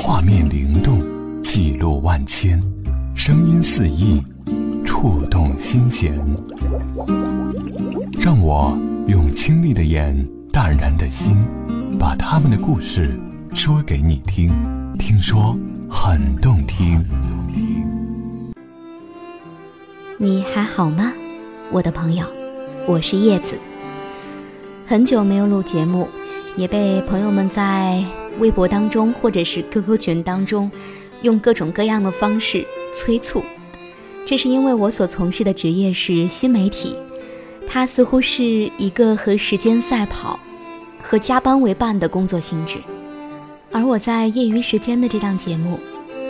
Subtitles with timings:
[0.00, 1.00] 画面灵动，
[1.42, 2.62] 记录万千，
[3.16, 4.22] 声音四溢，
[4.86, 6.16] 触动心弦。
[8.16, 10.16] 让我用清丽的眼、
[10.52, 11.36] 淡然的心，
[11.98, 13.18] 把他们的故事
[13.54, 14.52] 说给你听。
[15.00, 15.58] 听说
[15.90, 17.04] 很动听。
[20.16, 21.12] 你还好吗，
[21.72, 22.24] 我的朋友？
[22.86, 23.58] 我是叶子。
[24.86, 26.08] 很久没有录节目，
[26.56, 28.04] 也被朋友们在
[28.38, 30.70] 微博当中或者是 QQ 群当中，
[31.22, 33.42] 用各种各样的方式催促。
[34.24, 36.94] 这是因为我所从事的职业是新媒体，
[37.66, 38.44] 它似乎是
[38.76, 40.38] 一个和时间赛跑、
[41.02, 42.78] 和加班为伴的工作性质。
[43.72, 45.80] 而我在业余时间的这档节目，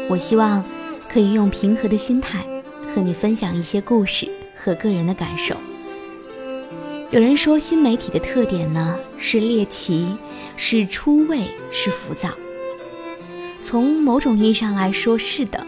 [0.09, 0.65] 我希望
[1.09, 2.45] 可以用平和的心态
[2.95, 5.55] 和你分享一些故事和个人的感受。
[7.11, 10.15] 有人说，新媒体的特点呢是猎奇，
[10.59, 12.29] 是出位，是浮躁。
[13.63, 15.67] 从某种意义上来说，是的。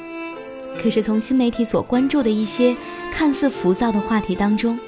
[0.78, 2.76] 可是从新媒体所关注的一些
[3.10, 4.78] 看似浮躁的话题当中，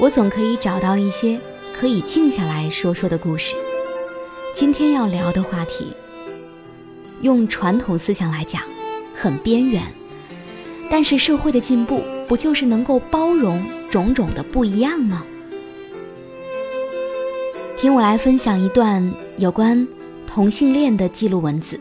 [0.00, 1.40] 我总可以找到一些
[1.78, 3.54] 可以静下来说说的故事。
[4.52, 5.92] 今天要聊的话题，
[7.20, 8.60] 用传统思想来讲，
[9.14, 9.80] 很边缘。
[10.90, 15.24] 但是社会的进步，不就是能够包容种种的不一样吗？
[17.76, 19.86] 听我来分享一段有关
[20.26, 21.78] 同性恋的记录文字，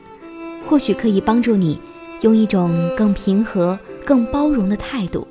[0.65, 1.79] 或许可以帮助你
[2.21, 5.27] 用一种更平和、更包容的态度，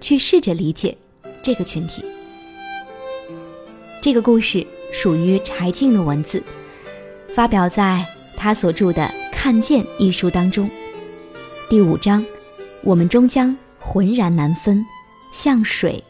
[0.00, 0.96] 去试着理解
[1.42, 2.02] 这个群体。
[4.00, 6.42] 这个故事属于柴静的文字，
[7.34, 10.68] 发表在他所著的《看见》一书当中。
[11.68, 12.24] 第五章，
[12.82, 14.82] 我们终将浑然难分，
[15.32, 16.02] 像水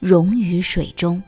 [0.00, 1.22] 溶于水中。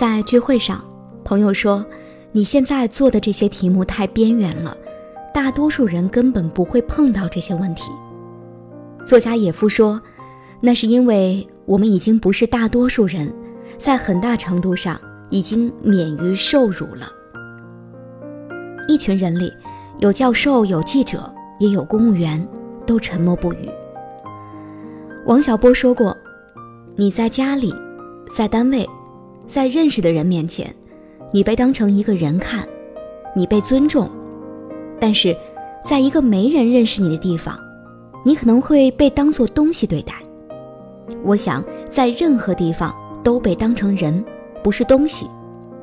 [0.00, 0.82] 在聚会上，
[1.24, 1.84] 朋友说
[2.32, 4.74] ：“你现在做的这些题目太边缘了，
[5.34, 7.92] 大多数人根本不会碰到这些问题。”
[9.04, 10.00] 作家野夫说
[10.58, 13.30] ：“那是因为我们已经不是大多数人，
[13.76, 17.06] 在很大程度上已经免于受辱了。”
[18.88, 19.52] 一群人里，
[19.98, 22.48] 有教授，有记者，也有公务员，
[22.86, 23.68] 都沉默不语。
[25.26, 26.16] 王小波说过
[26.96, 27.70] ：“你在家里，
[28.34, 28.88] 在单位。”
[29.50, 30.72] 在认识的人面前，
[31.32, 32.64] 你被当成一个人看，
[33.34, 34.06] 你被尊重；
[35.00, 35.36] 但是，
[35.84, 37.58] 在一个没人认识你的地方，
[38.24, 40.12] 你可能会被当作东西对待。
[41.24, 42.94] 我想，在任何地方
[43.24, 44.24] 都被当成人，
[44.62, 45.26] 不是东西，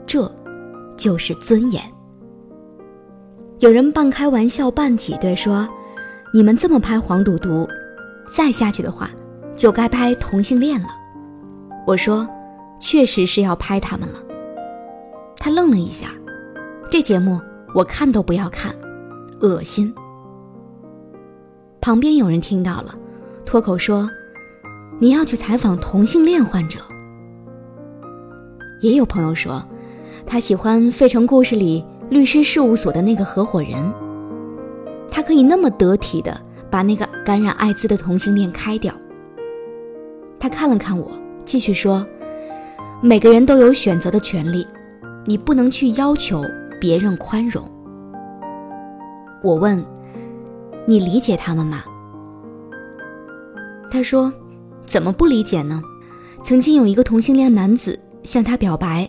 [0.06, 0.32] 这，
[0.96, 1.84] 就是尊严。
[3.60, 5.68] 有人半开玩笑半挤兑说
[6.34, 7.68] ：“你们这么拍黄赌毒，
[8.34, 9.12] 再下去的话，
[9.54, 10.88] 就该拍同性恋了。”
[11.86, 12.26] 我说。
[12.80, 14.20] 确实是要拍他们了。
[15.38, 16.12] 他愣了一下，
[16.90, 17.40] 这节目
[17.74, 18.76] 我看都不要看，
[19.42, 19.94] 恶心。
[21.80, 22.96] 旁边有人听到了，
[23.46, 24.10] 脱口说
[25.00, 26.80] ：“你要去采访同性恋患者。”
[28.82, 29.64] 也有朋友说，
[30.26, 33.94] 他喜欢《费城故事》里律师事务所的那个合伙人，
[35.10, 36.40] 他可以那么得体的
[36.70, 38.94] 把那个感染艾滋的同性恋开掉。
[40.40, 41.12] 他看了看我，
[41.46, 42.06] 继续说。
[43.00, 44.66] 每个人都有选择的权利，
[45.24, 46.44] 你不能去要求
[46.82, 47.64] 别人宽容。
[49.44, 49.86] 我问
[50.88, 51.84] ：“你理解他们吗？”
[53.92, 54.34] 他说
[54.84, 55.80] ：“怎么不理解呢？
[56.44, 59.08] 曾经有一个同性恋男子向他表白，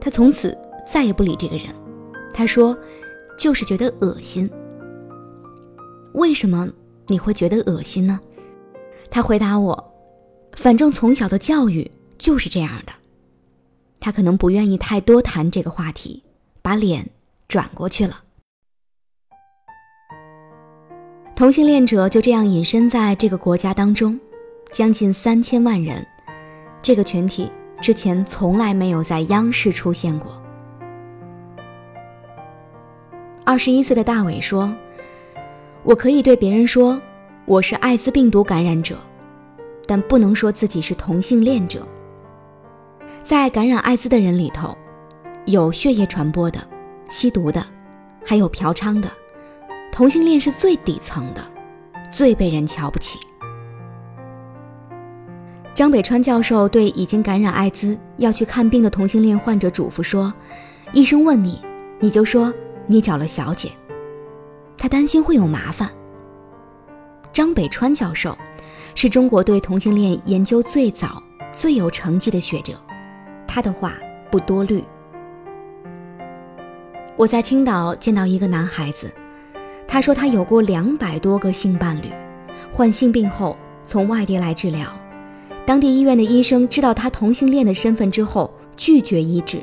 [0.00, 0.56] 他从此
[0.90, 1.66] 再也不理这个人。
[2.32, 2.74] 他说，
[3.38, 4.48] 就是觉得恶心。
[6.14, 6.66] 为什么
[7.08, 8.18] 你会觉得恶心呢？”
[9.10, 9.92] 他回答我
[10.56, 12.92] ：“反正从小的教育就是这样的。”
[14.00, 16.22] 他可能不愿意太多谈这个话题，
[16.62, 17.08] 把脸
[17.48, 18.22] 转过去了。
[21.34, 24.18] 同性恋者就这样隐身在这个国家当中，
[24.72, 26.04] 将近三千万人。
[26.82, 27.50] 这个群体
[27.80, 30.40] 之前从来没有在央视出现过。
[33.44, 34.74] 二十一岁的大伟说
[35.82, 37.00] ：“我可以对别人说
[37.46, 38.98] 我是艾滋病毒感染者，
[39.86, 41.86] 但不能说自己是同性恋者。”
[43.28, 44.74] 在感染艾滋的人里头，
[45.44, 46.66] 有血液传播的、
[47.10, 47.62] 吸毒的，
[48.24, 49.10] 还有嫖娼的。
[49.92, 51.44] 同性恋是最底层的，
[52.10, 53.18] 最被人瞧不起。
[55.74, 60.32] 张北川教授对已经感染艾滋要去看病的同性恋患者嘱咐说
[60.94, 61.60] ：“医生问你，
[62.00, 62.50] 你就说
[62.86, 63.70] 你找了小姐。”
[64.78, 65.90] 他担心会有麻烦。
[67.30, 68.34] 张北川教授
[68.94, 71.22] 是中国对同性恋研究最早、
[71.52, 72.72] 最有成绩的学者。
[73.58, 73.94] 他的话
[74.30, 74.84] 不多虑，
[77.16, 79.10] 我在青岛见到一个男孩子，
[79.84, 82.08] 他说他有过两百多个性伴侣，
[82.70, 84.88] 患性病后从外地来治疗，
[85.66, 89.58] 当地医院的医生知道他同性恋的身份之后拒绝医治。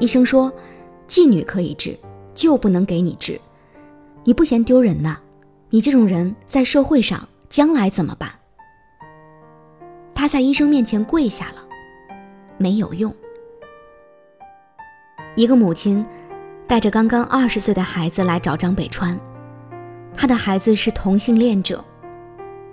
[0.00, 0.52] 医生说，
[1.06, 1.96] 妓女可以治，
[2.34, 3.40] 就不能给你治，
[4.24, 5.18] 你不嫌丢人呐？
[5.70, 8.28] 你这种人在社会上将来怎么办？
[10.12, 11.67] 他在医生面前跪下了，
[12.58, 13.14] 没有用。
[15.36, 16.04] 一个母亲
[16.66, 19.18] 带着刚刚二十岁的孩子来找张北川，
[20.14, 21.82] 他的孩子是同性恋者。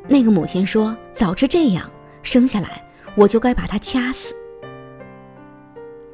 [0.08, 1.90] 那个母亲说：“早知这样，
[2.22, 2.84] 生下来
[3.16, 4.36] 我就该把他掐死。”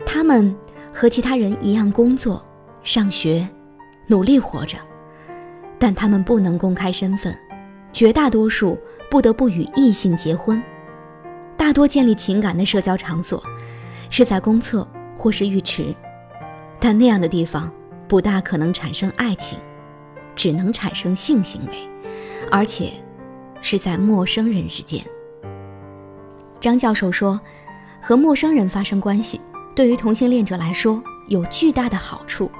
[0.05, 0.55] 他们
[0.93, 2.45] 和其他人一样工作、
[2.83, 3.47] 上学，
[4.07, 4.77] 努力活着，
[5.79, 7.37] 但他们不能公开身份，
[7.93, 8.77] 绝大多数
[9.09, 10.61] 不得不与异性结婚。
[11.57, 13.41] 大多建立情感的社交场所，
[14.11, 15.95] 是在公厕或是浴池，
[16.79, 17.71] 但那样的地方
[18.07, 19.57] 不大可能产生爱情，
[20.35, 21.89] 只能产生性行为，
[22.51, 22.91] 而且
[23.61, 25.03] 是在陌生人之间。
[26.59, 27.39] 张教授说，
[28.01, 29.39] 和陌生人发生关系，
[29.73, 32.51] 对于同性恋者来说有巨大的好处，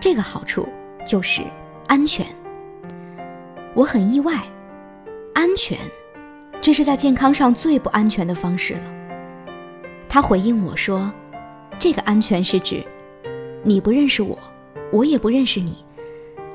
[0.00, 0.68] 这个好处
[1.06, 1.42] 就是
[1.86, 2.26] 安全。
[3.74, 4.42] 我很意外，
[5.34, 5.78] 安全。
[6.60, 8.80] 这是在健康上最不安全的方式了。
[10.16, 11.12] 他回应我说
[11.78, 12.82] ：“这个安全是指，
[13.62, 14.38] 你不认识我，
[14.90, 15.84] 我也不认识你，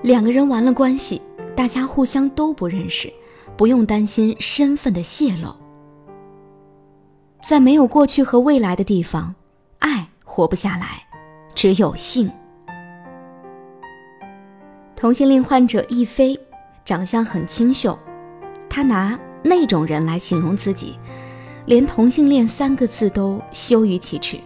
[0.01, 1.21] 两个人完了关系，
[1.55, 3.13] 大家互相都不认识，
[3.55, 5.55] 不用担心身份的泄露。
[7.43, 9.35] 在没有过去和未来的地方，
[9.77, 11.03] 爱活不下来，
[11.53, 12.31] 只有性。”
[14.97, 16.35] 同性恋患者亦飞，
[16.83, 17.95] 长相很清秀，
[18.67, 19.19] 他拿。
[19.43, 20.99] 那种人来形容自己，
[21.65, 24.37] 连同性恋三个字都羞于启齿。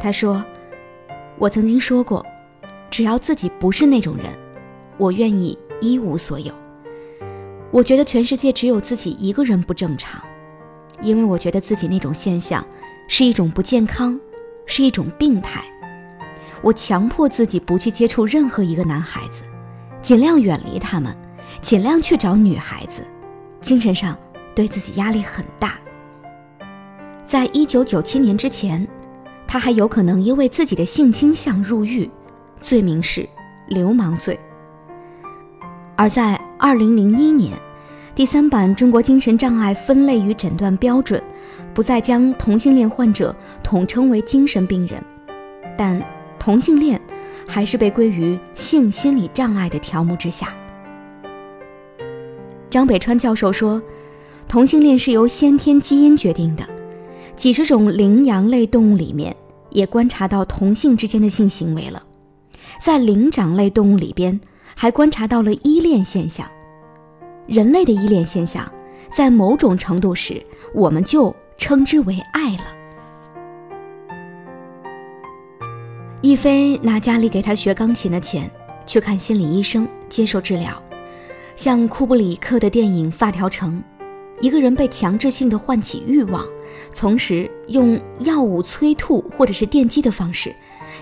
[0.00, 0.44] 他说
[1.38, 2.24] ：“我曾经说过，
[2.90, 4.26] 只要自己不是那种人，
[4.96, 6.52] 我愿意一无所有。
[7.70, 10.20] 我觉得全世界只有自己一个人不正常，
[11.00, 12.64] 因为我觉得自己那种现象
[13.08, 14.18] 是一种不健康，
[14.66, 15.64] 是一种病态。
[16.62, 19.42] 我强迫自己不去接触任何一个男孩子，
[20.00, 21.16] 尽量远离他们，
[21.60, 23.06] 尽量去找女孩子。”
[23.62, 24.18] 精神上
[24.54, 25.78] 对自己压力很大。
[27.24, 28.86] 在一九九七年之前，
[29.46, 32.10] 他还有可能因为自己的性倾向入狱，
[32.60, 33.26] 罪名是
[33.68, 34.38] 流氓罪。
[35.96, 37.52] 而在二零零一年，
[38.14, 41.22] 第三版中国精神障碍分类与诊断标准
[41.72, 45.02] 不再将同性恋患者统称为精神病人，
[45.76, 46.02] 但
[46.38, 47.00] 同性恋
[47.48, 50.52] 还是被归于性心理障碍的条目之下。
[52.68, 53.80] 张北川教授说，
[54.48, 56.66] 同性恋是由先天基因决定的。
[57.42, 59.34] 几十种羚羊类动物里面
[59.70, 62.00] 也观察到同性之间的性行为了，
[62.80, 64.40] 在灵长类动物里边
[64.76, 66.46] 还观察到了依恋现象。
[67.48, 68.72] 人类的依恋现象，
[69.12, 70.40] 在某种程度时，
[70.72, 72.64] 我们就称之为爱了。
[76.20, 78.48] 一菲拿家里给他学钢琴的钱
[78.86, 80.80] 去看心理医生，接受治疗。
[81.56, 83.82] 像库布里克的电影《发条城》，
[84.40, 86.46] 一个人被强制性的唤起欲望，
[86.94, 90.54] 同时用药物催吐或者是电击的方式，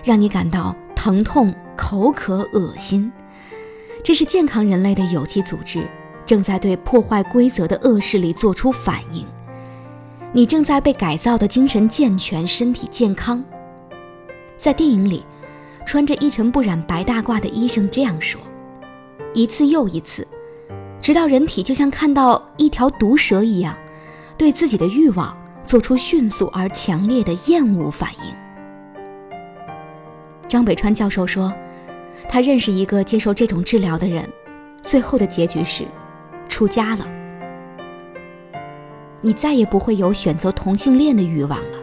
[0.03, 3.11] 让你感到疼痛、口渴、恶心。
[4.03, 5.87] 这是健康人类的有机组织
[6.25, 9.25] 正在对破坏规则的恶势力做出反应。
[10.33, 13.43] 你正在被改造的精神健全，身体健康。
[14.57, 15.25] 在电影里，
[15.85, 18.39] 穿着一尘不染白大褂的医生这样说，
[19.33, 20.25] 一次又一次。
[21.01, 23.75] 直到人体就像看到一条毒蛇一样，
[24.37, 25.35] 对自己的欲望
[25.71, 28.35] 做出迅速而强烈的厌恶反应。
[30.45, 31.53] 张北川教授说，
[32.27, 34.29] 他认识一个接受这种治疗的人，
[34.81, 35.85] 最后的结局是
[36.49, 37.07] 出家了。
[39.21, 41.77] 你再也不会有选择同性恋的欲望了，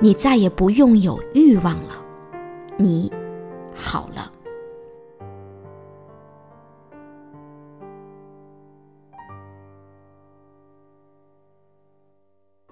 [0.00, 1.92] 你再也不用有欲望了，
[2.76, 3.12] 你
[3.72, 4.32] 好了。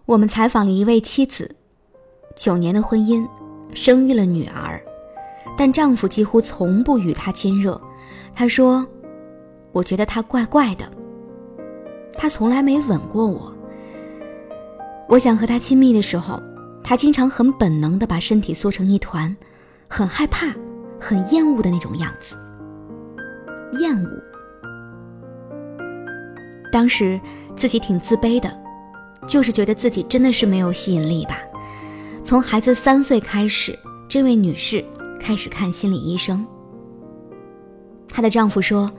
[0.07, 1.51] 我们采访了一位妻子，
[2.37, 3.27] 九年的婚姻，
[3.75, 4.81] 生育了女儿，
[5.59, 7.81] 但丈夫几乎从不与她亲热。
[8.33, 8.87] 她说
[9.73, 10.89] ：“我觉得他怪怪的，
[12.17, 13.53] 他从来没吻过我。
[15.09, 16.41] 我想和他亲密的时候，
[16.85, 19.37] 他经常很本能的把身体缩成一团，
[19.89, 20.55] 很害怕、
[21.01, 22.37] 很厌恶的那种样子。
[23.81, 24.23] 厌恶。
[26.71, 27.21] 当时
[27.57, 28.57] 自己挺自卑的。”
[29.27, 31.41] 就是觉得自己真的是没有吸引力吧。
[32.23, 34.85] 从孩子三岁开始，这位女士
[35.21, 36.45] 开始看心理医生。
[38.09, 38.91] 她的丈夫说：“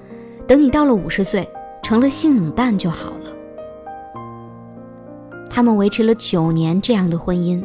[0.47, 1.47] 等你到了五十岁，
[1.83, 3.33] 成了性冷淡就好了。”
[5.49, 7.63] 他们维持了九年这样的婚姻。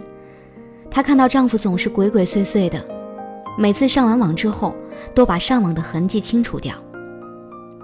[0.90, 2.84] 她看到丈夫总是鬼鬼祟祟的，
[3.58, 4.74] 每次上完网之后
[5.14, 6.74] 都把上网的痕迹清除掉。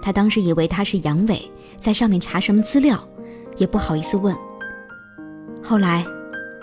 [0.01, 1.43] 她当时以为他是阳痿，
[1.81, 2.99] 在上面查什么资料，
[3.57, 4.35] 也不好意思问。
[5.69, 6.03] 后来，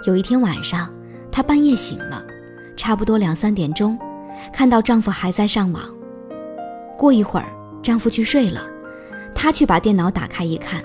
[0.07, 0.91] 有一天晚上，
[1.31, 2.25] 她半夜醒了，
[2.75, 3.95] 差不多两三点钟，
[4.51, 5.83] 看到丈夫还在上网。
[6.97, 7.45] 过一会儿，
[7.83, 8.67] 丈夫去睡了，
[9.35, 10.83] 她去把电脑打开一看，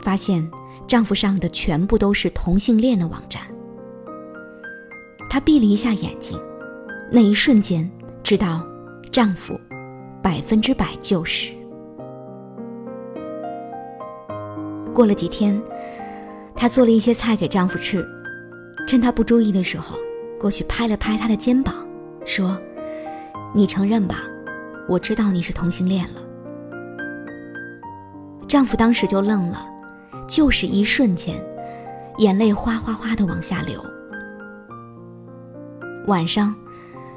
[0.00, 0.50] 发现
[0.86, 3.42] 丈夫上的全部都是同性恋的网站。
[5.28, 6.40] 她闭了一下眼睛，
[7.12, 7.86] 那一瞬间
[8.22, 8.66] 知道，
[9.12, 9.52] 丈夫
[10.22, 11.52] 百分之百就是。
[14.94, 15.60] 过了几天，
[16.54, 18.06] 她做了一些菜给丈夫吃，
[18.86, 19.96] 趁他不注意的时候，
[20.38, 21.74] 过去拍了拍他的肩膀，
[22.24, 22.58] 说
[23.54, 24.24] ：“你承认吧，
[24.88, 26.20] 我知道你是同性恋了。”
[28.46, 29.64] 丈夫当时就愣了，
[30.28, 31.40] 就是一瞬间，
[32.18, 33.84] 眼泪哗哗哗的往下流。
[36.06, 36.54] 晚上，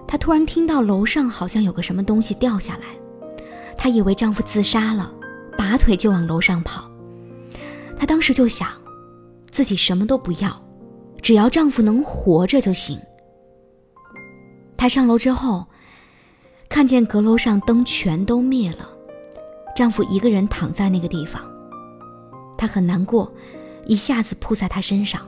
[0.08, 3.36] 她突然听到楼上好像有个什么东西掉下来，
[3.78, 5.12] 她以为丈夫自杀了，
[5.58, 6.90] 拔腿就往楼上跑。
[7.98, 8.68] 她当时就想，
[9.53, 10.60] 自己什么都不要，
[11.22, 13.00] 只要丈夫能活着就行。
[14.75, 15.67] 她上楼之后，
[16.67, 18.89] 看见阁楼上灯全都灭了，
[19.75, 21.39] 丈夫一个人躺在那个地方，
[22.57, 23.31] 她很难过，
[23.86, 25.22] 一下子扑在他身上，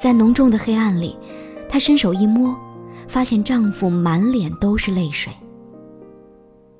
[0.00, 1.18] 在浓重的黑暗里。
[1.68, 2.56] 她伸手一摸，
[3.08, 5.32] 发现丈夫满脸都是泪水。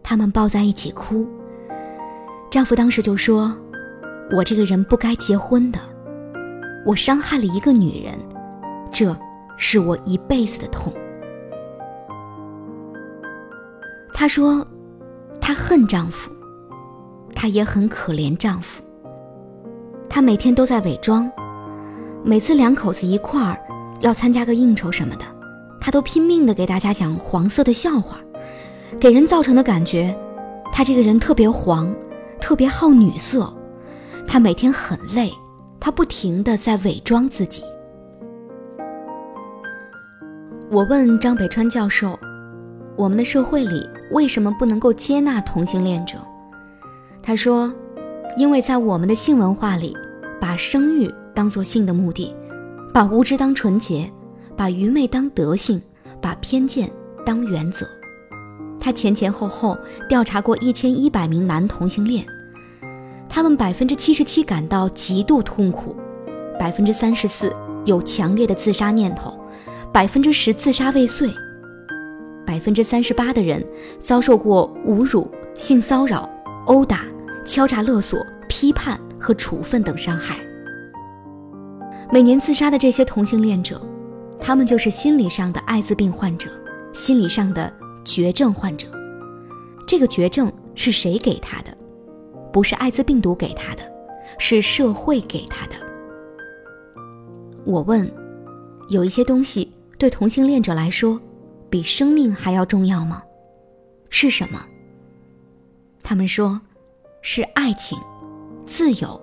[0.04, 1.26] 他们抱在一起哭。
[2.48, 3.54] 丈夫当时就说
[4.30, 5.80] ：“我这个人不该结婚的，
[6.84, 8.18] 我伤害了一个女人，
[8.92, 9.16] 这
[9.56, 10.92] 是我一辈子的痛。”
[14.12, 14.66] 她说
[15.40, 16.30] ：“她恨丈夫，
[17.34, 18.82] 她也很可怜丈夫。
[20.08, 21.30] 她每天都在伪装，
[22.24, 23.58] 每次两口子一块儿。”
[24.00, 25.24] 要参加个应酬什么的，
[25.80, 28.18] 她都拼命的给大家讲黄色的笑话，
[29.00, 30.16] 给人造成的感觉，
[30.70, 31.92] 她这个人特别黄，
[32.40, 33.52] 特别好女色。
[34.30, 35.32] 他每天很累，
[35.80, 37.64] 他不停的在伪装自己。
[40.70, 42.16] 我问张北川教授，
[42.94, 46.18] 我们的社会里为什么不能够接纳同性恋者？
[47.22, 47.72] 他说，
[48.36, 49.96] 因为在我们的性文化里，
[50.38, 52.34] 把生育当做性的目的。
[52.92, 54.10] 把无知当纯洁，
[54.56, 55.80] 把愚昧当德性，
[56.20, 56.90] 把偏见
[57.24, 57.86] 当原则。
[58.80, 59.76] 他前前后后
[60.08, 62.26] 调查过一千一百名男同性恋，
[63.28, 65.94] 他们百分之七十七感到极度痛苦，
[66.58, 67.54] 百分之三十四
[67.84, 69.38] 有强烈的自杀念头，
[69.92, 71.30] 百分之十自杀未遂，
[72.46, 73.64] 百分之三十八的人
[73.98, 76.28] 遭受过侮辱、性骚扰、
[76.66, 77.02] 殴打、
[77.44, 80.36] 敲诈勒索、批判和处分等伤害。
[82.10, 83.80] 每年自杀的这些同性恋者，
[84.40, 86.48] 他们就是心理上的艾滋病患者，
[86.92, 87.70] 心理上的
[88.04, 88.88] 绝症患者。
[89.86, 91.77] 这个绝症是谁给他的？
[92.58, 93.82] 不是艾滋病毒给他的，
[94.36, 95.74] 是社会给他的。
[97.64, 98.12] 我问：
[98.88, 101.20] 有一些东西对同性恋者来说，
[101.70, 103.22] 比生命还要重要吗？
[104.10, 104.60] 是什么？
[106.02, 106.60] 他们说，
[107.22, 107.96] 是爱情、
[108.66, 109.20] 自由、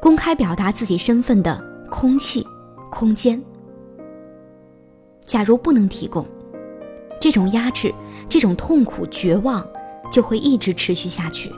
[0.00, 1.62] 公开表达自己身份的。
[1.90, 2.42] 空气，
[2.90, 3.38] 空间。
[5.26, 6.26] 假如不能提供，
[7.20, 7.92] 这种压制、
[8.30, 9.62] 这种痛苦、绝望，
[10.10, 11.52] 就会一直持续下去，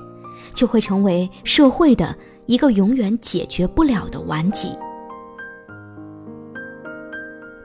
[0.54, 2.14] 就会成为社会的
[2.46, 4.70] 一个永远解决不了的顽疾。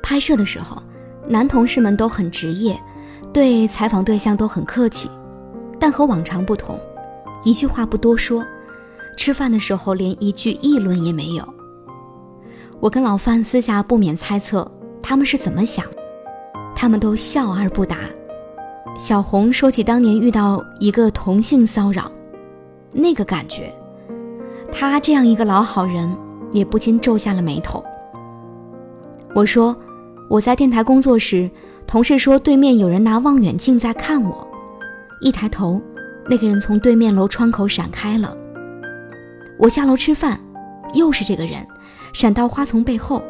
[0.02, 0.82] 拍摄的时候，
[1.28, 2.80] 男同事们都很职业，
[3.32, 5.10] 对采访对象都很客气，
[5.80, 6.80] 但和往常不同，
[7.44, 8.44] 一句话不多说，
[9.16, 11.48] 吃饭的时候连一句议论也没有。
[12.80, 14.70] 我跟老范私下不免猜测
[15.02, 15.86] 他们是怎么想，
[16.76, 17.98] 他们都笑而不答。
[18.98, 22.12] 小红说起当年遇到一个同性骚扰，
[22.92, 23.74] 那个感觉，
[24.72, 26.10] 他这样一个老好人
[26.52, 27.84] 也不禁皱下了眉头。
[29.36, 29.76] 我说
[30.30, 31.50] 我在电台工作时，
[31.86, 34.48] 同事说对面有人拿望远镜在看我，
[35.22, 35.82] 一抬头，
[36.30, 38.36] 那个人从对面楼窗口闪开了。
[39.60, 40.40] 我下楼吃饭，
[40.94, 41.66] 又是这个人。
[42.12, 43.22] 闪到花丛背后，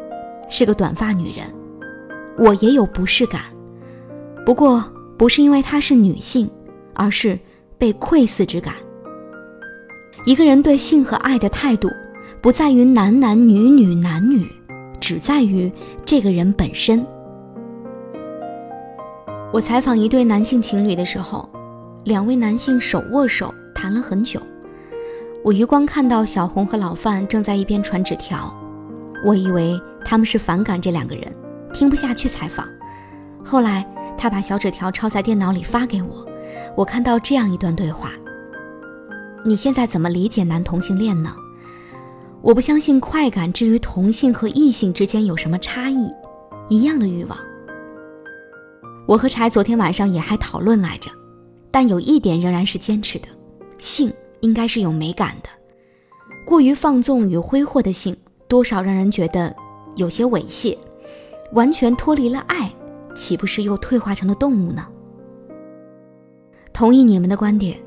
[0.49, 1.45] 是个短发女人。
[2.37, 3.41] 我也有不适感，
[4.45, 4.81] 不过
[5.17, 6.49] 不是因为她是女性，
[6.93, 7.37] 而是
[7.77, 8.75] 被窥视之感。
[10.25, 11.89] 一个人对性和爱的态度，
[12.41, 14.47] 不在于男男女女男女，
[14.99, 15.71] 只在于
[16.05, 17.05] 这个人本身。
[19.51, 21.49] 我采访一对男性情侣的时候，
[22.03, 24.39] 两位男性手握手谈了很久。
[25.43, 28.53] 我余光看到小红和老范正在一边传纸条，
[29.25, 31.33] 我以为他们是反感这两个人，
[31.73, 32.67] 听不下去采访。
[33.43, 33.85] 后来
[34.17, 36.27] 他把小纸条抄在电脑里发给我，
[36.75, 38.11] 我看到这样一段对话：
[39.45, 41.33] 你现在怎么理解男同性恋呢？
[42.41, 46.09] 我不相信快感至于同性和异性之间有什么差异，
[46.69, 47.37] 一样的欲望。
[49.05, 51.09] 我和柴昨天晚上也还讨论来着，
[51.71, 53.27] 但有一点仍然是坚持的：
[53.77, 55.49] 性应该是有美感的。
[56.45, 58.15] 过于放纵与挥霍的性，
[58.47, 59.55] 多少让人觉得
[59.95, 60.77] 有些猥亵。
[61.53, 62.71] 完全脱离了爱，
[63.15, 64.85] 岂不是又退化成了动物呢？
[66.71, 67.77] 同意你们的观点，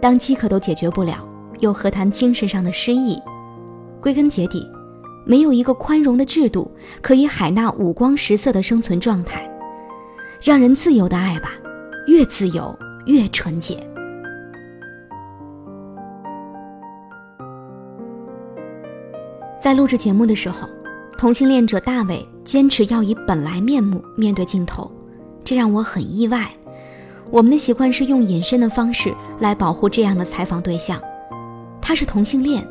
[0.00, 1.28] 当饥渴都解决不了，
[1.60, 3.18] 又何谈精神上的失意？
[4.00, 4.66] 归根结底，
[5.26, 6.70] 没有一个宽容的制度
[7.02, 9.46] 可以海纳五光十色的生存状态。
[10.42, 11.52] 让人自由的爱吧，
[12.06, 13.86] 越自由越纯洁。
[19.60, 20.66] 在录制节目的时候，
[21.18, 24.90] 同性恋者大伟坚持要以本来面目面对镜头，
[25.44, 26.50] 这让我很意外。
[27.30, 31.00] 我们的习惯是用隐身的方式来保护这样的采访对象。
[31.80, 32.66] 他是同性恋，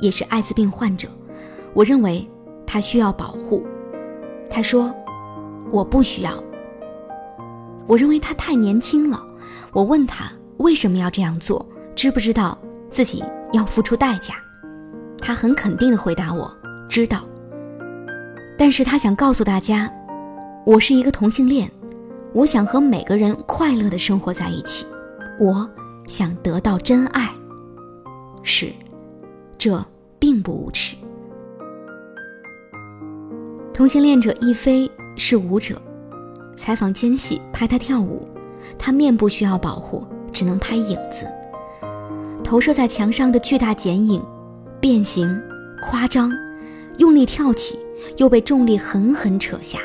[0.00, 1.08] 也是艾滋病患者，
[1.72, 2.28] 我认为
[2.66, 3.64] 他需要保护。
[4.50, 4.92] 他说
[5.70, 6.32] ：“我不需要。”
[7.86, 9.24] 我认为他太年轻了。
[9.72, 11.64] 我问他为什么要这样做，
[11.94, 12.58] 知不知道
[12.90, 14.34] 自己要付出代价？
[15.20, 16.52] 他很肯定地回答我
[16.88, 17.24] ：“知道。”
[18.58, 19.90] 但是他想告诉大家，
[20.66, 21.70] 我是一个同性恋，
[22.32, 24.86] 我想和每个人快乐的生活在一起，
[25.38, 25.68] 我
[26.06, 27.28] 想得到真爱。
[28.42, 28.72] 是，
[29.58, 29.84] 这
[30.18, 30.96] 并不无耻。
[33.74, 35.80] 同性恋者亦非是舞者。
[36.56, 38.28] 采访间隙拍他跳舞，
[38.78, 41.26] 他面部需要保护，只能拍影子。
[42.44, 44.22] 投射在墙上的巨大剪影，
[44.78, 45.40] 变形、
[45.82, 46.30] 夸张，
[46.98, 47.78] 用力跳起，
[48.18, 49.78] 又被重力狠狠扯下。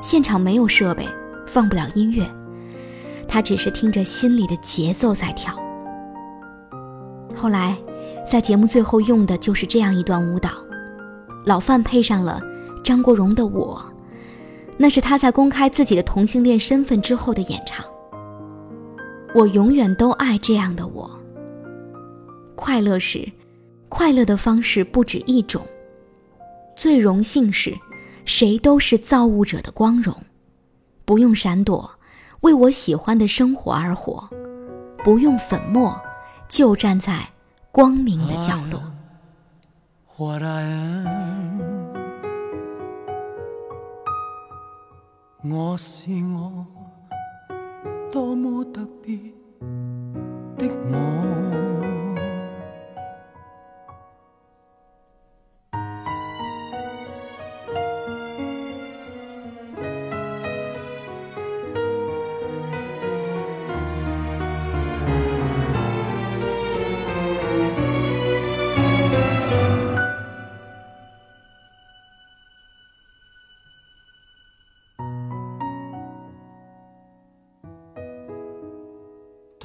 [0.00, 1.04] 现场没有设备，
[1.46, 2.26] 放不了音乐，
[3.28, 5.54] 他只是听着心里的节奏在跳。
[7.34, 7.76] 后来，
[8.28, 10.50] 在节目最后用的就是这样一段舞蹈，
[11.44, 12.40] 老范配上了
[12.82, 13.80] 张国荣的《我》。
[14.78, 17.84] 那是他在公开自己的同性恋身份之后的演唱。
[19.34, 21.10] 我永远都爱这样的我。
[22.54, 23.26] 快乐时，
[23.88, 25.66] 快乐的方式不止一种。
[26.74, 27.74] 最荣幸是，
[28.24, 30.14] 谁都是造物者的光荣，
[31.06, 31.88] 不用闪躲，
[32.40, 34.28] 为我喜欢的生活而活，
[35.04, 35.96] 不用粉末，
[36.48, 37.28] 就站在
[37.70, 38.82] 光明的角落。
[45.44, 46.66] 我是我，
[48.10, 49.16] 多么特别
[50.58, 51.45] 的我。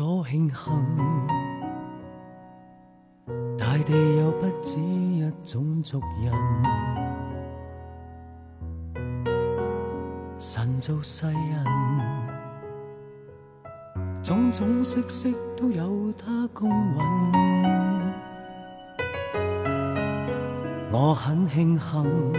[0.02, 0.58] 多庆幸，
[3.56, 6.34] 大地有不止一种族人。
[10.40, 11.36] 神造世人，
[14.24, 16.98] 种种色色都有他公允。
[20.92, 22.34] 我很庆幸，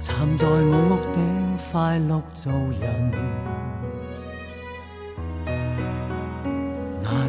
[0.00, 3.53] 站在我屋顶快乐做人。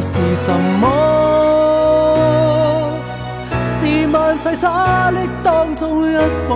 [0.00, 0.88] 是什么？
[3.62, 6.54] 是万世沙砾当中一颗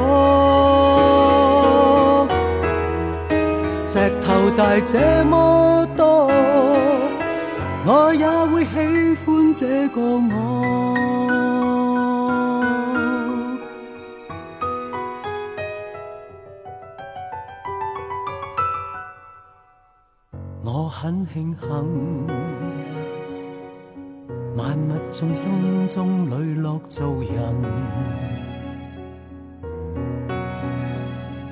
[3.70, 6.30] 石头，大这么多，
[7.86, 10.32] 我也会喜欢这个我。
[20.64, 22.53] 我很庆幸。
[24.64, 27.54] 万物众生中磊落做人，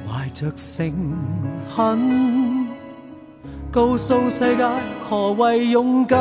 [0.08, 0.90] 怀着诚
[1.76, 2.66] 恳，
[3.70, 4.66] 告诉世界
[5.06, 6.18] 何谓勇敢。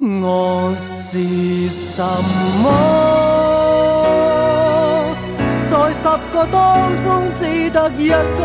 [0.00, 2.02] 我是什
[2.64, 2.68] 么？
[5.66, 8.40] 在十个当中只得一个。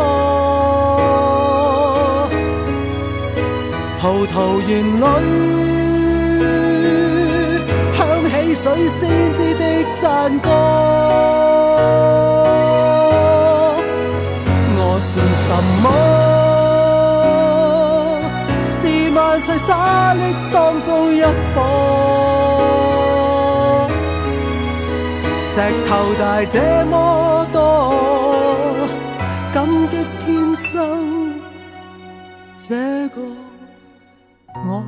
[4.06, 5.00] 葡萄园里
[7.98, 7.98] 响
[8.30, 9.64] 起水仙子的
[9.96, 10.06] 赞
[10.38, 10.48] 歌。
[14.78, 15.10] 我是
[15.42, 15.50] 什
[15.82, 15.86] 么？
[18.72, 18.78] 是
[19.16, 20.22] 万世沙砾
[20.54, 21.26] 当中一颗。
[25.42, 25.52] 石
[25.90, 27.45] 头大这么
[34.68, 34.84] 我。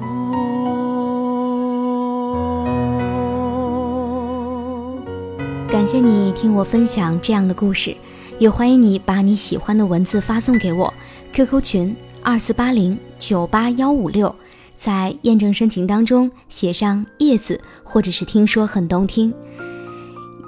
[5.69, 7.95] 感谢你听我分享这样的故事，
[8.39, 10.91] 也欢迎你把你喜欢的文字发送给我
[11.33, 14.33] ，QQ 群二四八零九八幺五六，
[14.75, 19.33] 在验证申请当中写上叶子或者是听说很动听。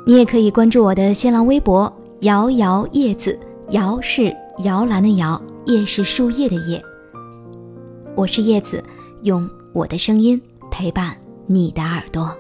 [0.06, 3.38] 你也可以关注我的新浪微博“摇摇叶子”，
[3.70, 6.84] 摇是摇篮的摇，叶是树叶的叶。
[8.16, 8.84] 我是叶子，
[9.24, 11.16] 用我的声音陪伴
[11.48, 12.36] 你的耳朵。